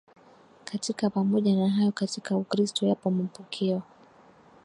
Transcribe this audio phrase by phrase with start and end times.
[0.63, 3.81] katika Pamoja na hayo katika Ukristo yapo mapokeo